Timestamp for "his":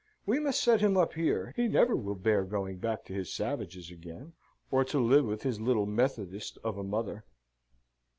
3.13-3.31, 5.43-5.61